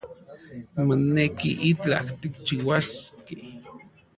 Moneki 0.85 1.49
itlaj 1.71 2.07
tikchiuaskej 2.19 3.43